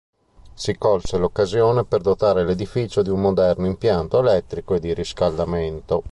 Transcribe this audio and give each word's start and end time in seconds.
Si 0.55 0.79
colse 0.79 1.19
l'occasione 1.19 1.85
per 1.85 2.01
dotare 2.01 2.43
l'edificio 2.43 3.03
di 3.03 3.09
un 3.11 3.21
moderno 3.21 3.67
impianto 3.67 4.17
elettrico 4.17 4.73
e 4.73 4.79
di 4.79 4.95
riscaldamento. 4.95 5.99